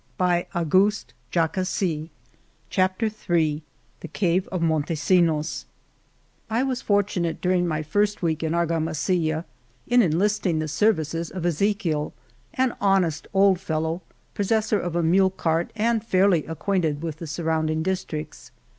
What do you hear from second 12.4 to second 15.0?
an honest old fellow, possessor of